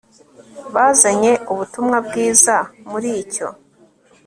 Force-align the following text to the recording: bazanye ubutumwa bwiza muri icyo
bazanye 0.73 1.31
ubutumwa 1.51 1.97
bwiza 2.07 2.55
muri 2.89 3.09
icyo 3.23 3.47